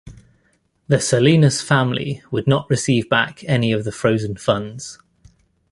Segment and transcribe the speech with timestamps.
[0.87, 4.97] The Salinas family would not receive back any of the frozen funds.